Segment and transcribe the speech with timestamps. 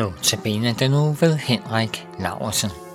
[0.00, 2.89] Notabene den nu ved Henrik Laursen.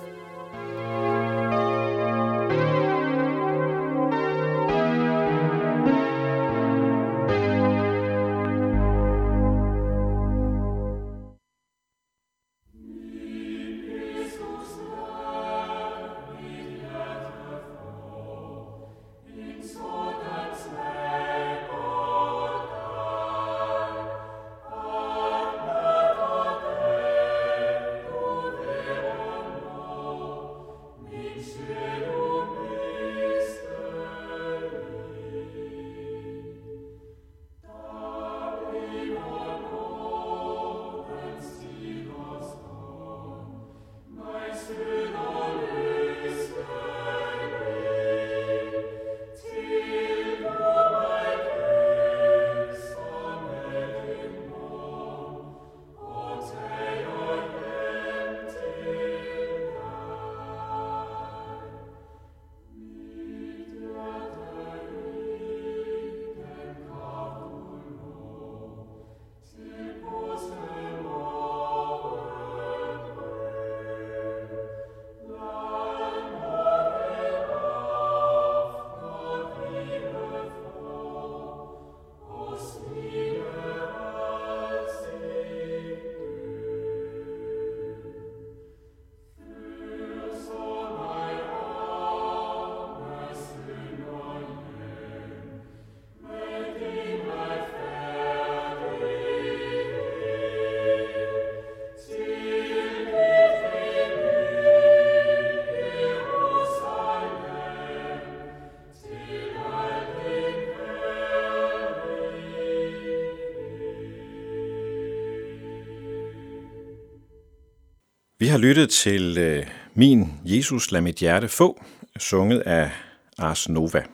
[118.38, 121.84] Vi har lyttet til øh, Min Jesus lad mit hjerte få,
[122.18, 122.90] sunget af
[123.38, 124.04] Ars Nova.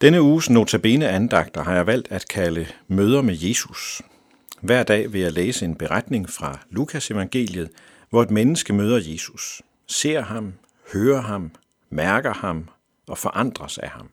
[0.00, 4.02] Denne uges notabene andagter har jeg valgt at kalde Møder med Jesus.
[4.60, 7.70] Hver dag vil jeg læse en beretning fra Lukas evangeliet,
[8.10, 10.52] hvor et menneske møder Jesus, ser ham,
[10.92, 11.50] hører ham,
[11.90, 12.68] mærker ham
[13.06, 14.10] og forandres af ham.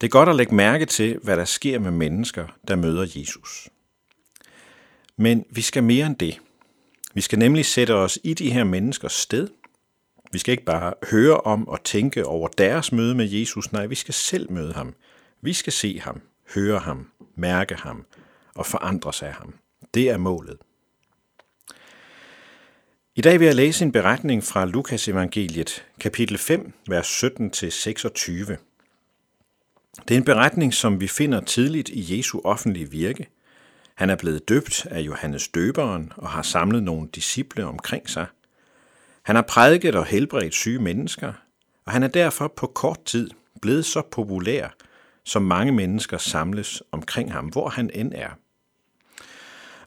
[0.00, 3.68] Det er godt at lægge mærke til, hvad der sker med mennesker, der møder Jesus.
[5.18, 6.38] Men vi skal mere end det.
[7.14, 9.48] Vi skal nemlig sætte os i de her menneskers sted.
[10.32, 13.94] Vi skal ikke bare høre om og tænke over deres møde med Jesus, nej, vi
[13.94, 14.94] skal selv møde ham.
[15.42, 16.20] Vi skal se ham,
[16.54, 18.04] høre ham, mærke ham
[18.54, 19.54] og forandres af ham.
[19.94, 20.58] Det er målet.
[23.14, 27.30] I dag vil jeg læse en beretning fra Lukas evangeliet, kapitel 5, vers 17-26.
[30.08, 33.28] Det er en beretning, som vi finder tidligt i Jesu offentlige virke–
[33.96, 38.26] han er blevet døbt af Johannes døberen og har samlet nogle disciple omkring sig.
[39.22, 41.32] Han har prædiket og helbredt syge mennesker,
[41.84, 43.30] og han er derfor på kort tid
[43.62, 44.68] blevet så populær,
[45.24, 48.30] som mange mennesker samles omkring ham, hvor han end er.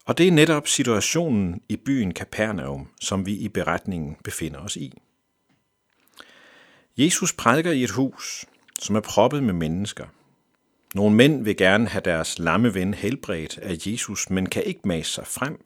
[0.06, 4.94] Og det er netop situationen i byen Kapernaum, som vi i beretningen befinder os i.
[6.98, 8.46] Jesus prædiker i et hus,
[8.80, 10.06] som er proppet med mennesker–
[10.96, 15.12] nogle mænd vil gerne have deres lamme ven helbredt af Jesus, men kan ikke mase
[15.12, 15.66] sig frem.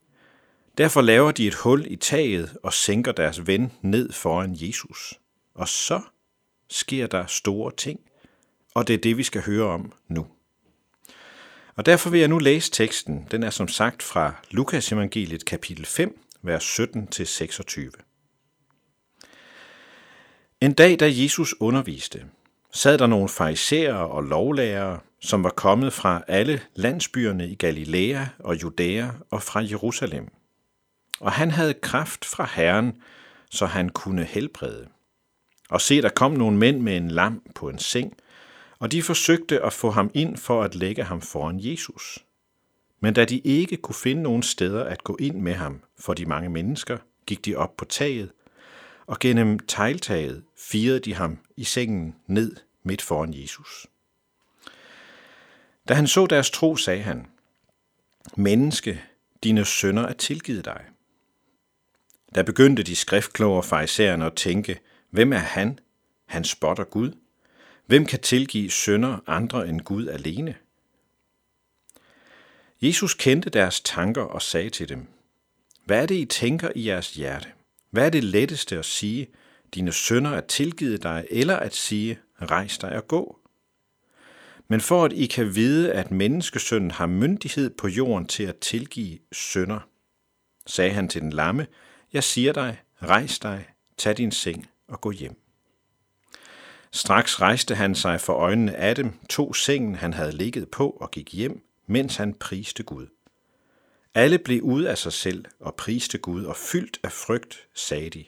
[0.78, 5.20] Derfor laver de et hul i taget og sænker deres ven ned foran Jesus.
[5.56, 6.02] Og så
[6.70, 8.00] sker der store ting,
[8.74, 10.28] og det er det, vi skal høre om nu.
[11.76, 13.28] Og derfor vil jeg nu læse teksten.
[13.32, 17.90] Den er som sagt fra Lukas evangeliet kapitel 5, vers 17-26.
[20.62, 22.26] En dag, da Jesus underviste,
[22.72, 28.62] sad der nogle farisæere og lovlærere, som var kommet fra alle landsbyerne i Galilea og
[28.62, 30.28] Judæa og fra Jerusalem.
[31.20, 32.94] Og han havde kraft fra Herren,
[33.52, 34.88] så han kunne helbrede.
[35.70, 38.14] Og se, der kom nogle mænd med en lam på en seng,
[38.80, 42.20] og de forsøgte at få ham ind for at lægge ham foran Jesus.
[43.00, 46.26] Men da de ikke kunne finde nogen steder at gå ind med ham for de
[46.26, 48.32] mange mennesker, gik de op på taget,
[49.08, 53.88] og gennem tegltaget firede de ham i sengen ned midt foran Jesus.
[55.88, 57.28] Da han så deres tro, sagde han,
[58.36, 59.04] Menneske,
[59.44, 60.86] dine sønner er tilgivet dig.
[62.36, 65.80] Da begyndte de skriftkloge farisæerne at tænke, hvem er han?
[66.26, 67.12] Han spotter Gud.
[67.86, 70.56] Hvem kan tilgive sønder andre end Gud alene?
[72.82, 75.08] Jesus kendte deres tanker og sagde til dem,
[75.86, 77.48] Hvad er det, I tænker i jeres hjerte?
[77.90, 79.28] Hvad er det letteste at sige,
[79.74, 83.43] dine sønder er tilgivet dig, eller at sige, rejs dig og gå?
[84.74, 89.20] Men for at I kan vide, at menneskesønnen har myndighed på jorden til at tilgive
[89.32, 89.80] sønder,
[90.68, 91.68] sagde han til den lamme,
[92.14, 93.66] jeg siger dig, rejs dig,
[93.98, 95.42] tag din seng og gå hjem.
[96.92, 101.12] Straks rejste han sig for øjnene af dem, tog sengen, han havde ligget på og
[101.12, 103.08] gik hjem, mens han priste Gud.
[104.16, 108.26] Alle blev ude af sig selv og priste Gud, og fyldt af frygt sagde de,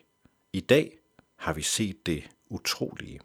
[0.53, 0.97] i dag
[1.35, 3.19] har vi set det utrolige.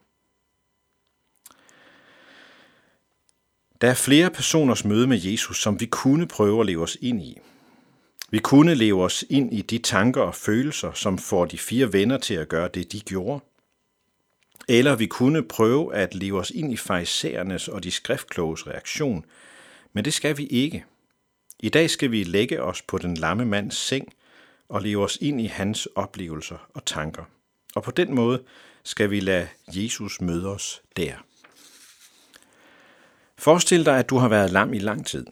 [3.81, 7.23] Der er flere personers møde med Jesus, som vi kunne prøve at leve os ind
[7.23, 7.39] i.
[8.31, 12.19] Vi kunne leve os ind i de tanker og følelser, som får de fire venner
[12.19, 13.45] til at gøre det, de gjorde.
[14.69, 19.25] Eller vi kunne prøve at leve os ind i fejserernes og de skriftkloges reaktion,
[19.93, 20.85] men det skal vi ikke.
[21.61, 24.13] I dag skal vi lægge os på den lamme mands seng
[24.69, 27.25] og leve os ind i hans oplevelser og tanker.
[27.75, 28.43] Og på den måde
[28.85, 31.13] skal vi lade Jesus møde os der.
[33.41, 35.27] Forestil dig, at du har været lam i lang tid.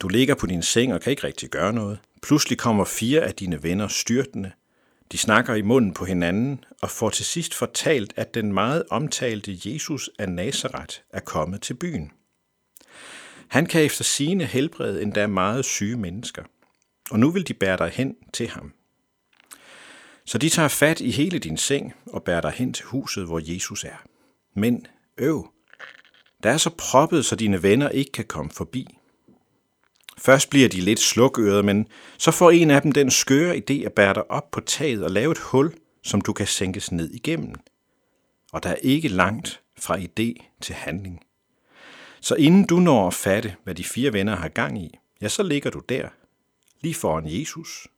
[0.00, 1.98] Du ligger på din seng og kan ikke rigtig gøre noget.
[2.22, 4.52] Pludselig kommer fire af dine venner styrtende.
[5.12, 9.58] De snakker i munden på hinanden og får til sidst fortalt, at den meget omtalte
[9.64, 12.10] Jesus af Nazareth er kommet til byen.
[13.48, 16.42] Han kan efter sine helbrede endda meget syge mennesker,
[17.10, 18.72] og nu vil de bære dig hen til ham.
[20.24, 23.40] Så de tager fat i hele din seng og bærer dig hen til huset, hvor
[23.52, 24.06] Jesus er.
[24.54, 24.86] Men
[25.18, 25.50] øv,
[26.42, 28.86] der er så proppet, så dine venner ikke kan komme forbi.
[30.18, 31.86] Først bliver de lidt slukørede, men
[32.18, 35.10] så får en af dem den skøre idé at bære dig op på taget og
[35.10, 37.54] lave et hul, som du kan sænkes ned igennem.
[38.52, 41.20] Og der er ikke langt fra idé til handling.
[42.20, 45.42] Så inden du når at fatte, hvad de fire venner har gang i, ja, så
[45.42, 46.08] ligger du der,
[46.80, 47.88] lige foran Jesus.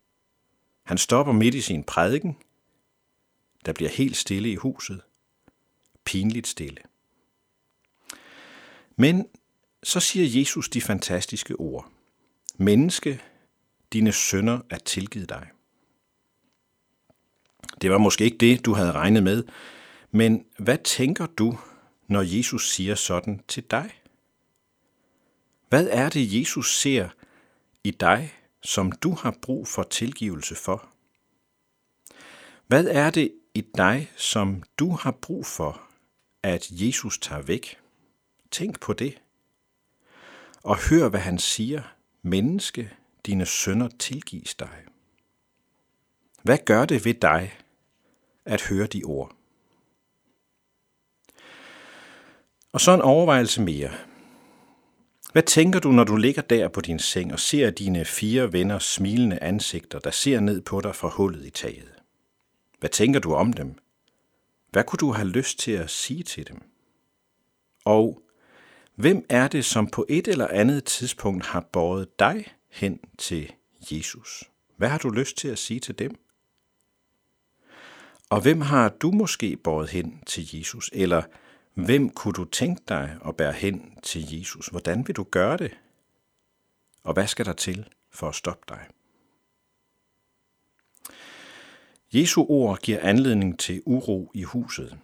[0.82, 2.36] Han stopper midt i sin prædiken.
[3.66, 5.00] Der bliver helt stille i huset.
[6.04, 6.89] Pinligt stille.
[9.00, 9.26] Men
[9.82, 11.92] så siger Jesus de fantastiske ord.
[12.56, 13.22] Menneske,
[13.92, 15.48] dine sønner er tilgivet dig.
[17.80, 19.44] Det var måske ikke det, du havde regnet med,
[20.10, 21.58] men hvad tænker du,
[22.06, 23.90] når Jesus siger sådan til dig?
[25.68, 27.08] Hvad er det, Jesus ser
[27.84, 30.88] i dig, som du har brug for tilgivelse for?
[32.66, 35.82] Hvad er det i dig, som du har brug for,
[36.42, 37.79] at Jesus tager væk?
[38.50, 39.22] Tænk på det.
[40.62, 41.82] Og hør, hvad han siger.
[42.22, 42.92] Menneske,
[43.26, 44.84] dine sønder tilgives dig.
[46.42, 47.58] Hvad gør det ved dig
[48.44, 49.36] at høre de ord?
[52.72, 53.90] Og så en overvejelse mere.
[55.32, 58.84] Hvad tænker du, når du ligger der på din seng og ser dine fire venners
[58.84, 61.94] smilende ansigter, der ser ned på dig fra hullet i taget?
[62.78, 63.74] Hvad tænker du om dem?
[64.70, 66.62] Hvad kunne du have lyst til at sige til dem?
[67.84, 68.22] Og
[69.00, 73.52] hvem er det, som på et eller andet tidspunkt har båret dig hen til
[73.90, 74.44] Jesus?
[74.76, 76.20] Hvad har du lyst til at sige til dem?
[78.30, 80.90] Og hvem har du måske båret hen til Jesus?
[80.92, 81.22] Eller
[81.74, 84.66] Hvem kunne du tænke dig at bære hen til Jesus?
[84.66, 85.78] Hvordan vil du gøre det?
[87.02, 88.86] Og hvad skal der til for at stoppe dig?
[92.12, 94.98] Jesu ord giver anledning til uro i huset.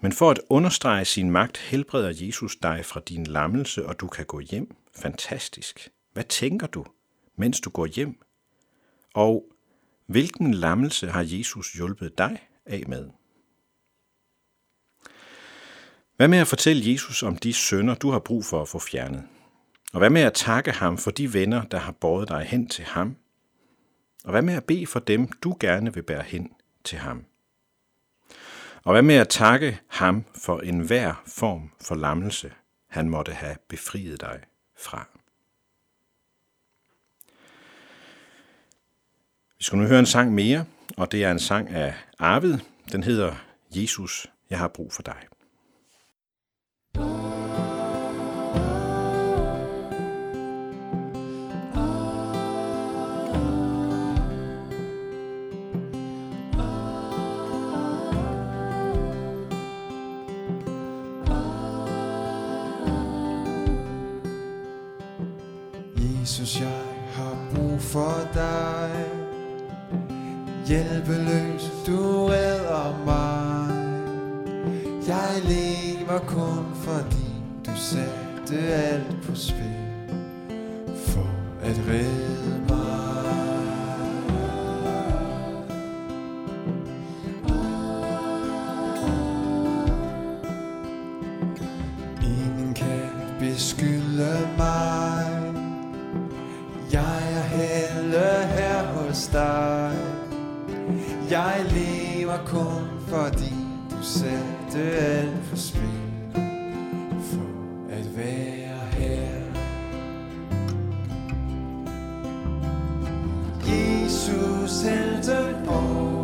[0.00, 4.26] Men for at understrege sin magt, helbreder Jesus dig fra din lammelse, og du kan
[4.26, 4.76] gå hjem.
[4.96, 5.88] Fantastisk.
[6.12, 6.86] Hvad tænker du,
[7.36, 8.20] mens du går hjem?
[9.14, 9.44] Og
[10.06, 13.10] hvilken lammelse har Jesus hjulpet dig af med?
[16.16, 19.24] Hvad med at fortælle Jesus om de sønder, du har brug for at få fjernet?
[19.92, 22.84] Og hvad med at takke ham for de venner, der har båret dig hen til
[22.84, 23.16] ham?
[24.24, 26.52] Og hvad med at bede for dem, du gerne vil bære hen
[26.84, 27.24] til ham?
[28.84, 32.52] Og hvad med at takke ham for enhver form for lammelse,
[32.88, 34.40] han måtte have befriet dig
[34.78, 35.08] fra?
[39.58, 40.64] Vi skal nu høre en sang mere,
[40.96, 42.58] og det er en sang af Arvid.
[42.92, 43.34] Den hedder
[43.70, 45.26] Jesus, jeg har brug for dig.
[66.34, 69.06] Jesus, jeg har brug for dig.
[70.66, 73.74] Hjælpeløs, du redder mig.
[75.08, 77.26] Jeg lever kun fordi
[77.66, 80.10] du satte alt på spil
[81.06, 81.30] For
[81.62, 82.33] at redde
[102.34, 103.54] mig kun fordi
[103.90, 105.80] du satte alt for spil
[107.20, 107.46] For
[107.90, 109.40] at være her.
[113.66, 116.23] Jesus helten over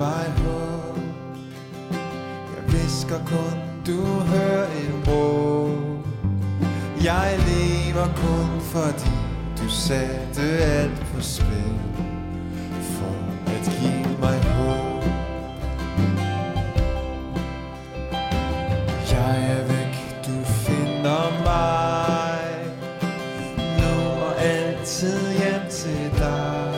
[0.00, 0.98] mig håb.
[2.54, 6.06] Jeg visker kun, du hører et råb.
[7.04, 9.10] Jeg lever kun fordi
[9.58, 11.78] du satte alt på spil
[12.80, 13.14] For
[13.46, 15.04] at give mig håb.
[19.12, 22.40] Jeg er væk, du finder mig.
[23.80, 26.74] Nu og altid hjem til dig.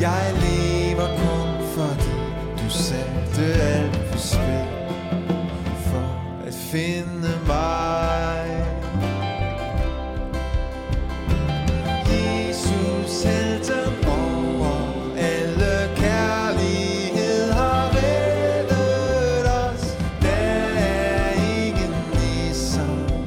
[0.00, 0.49] Jeg lever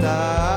[0.04, 0.53] cantar.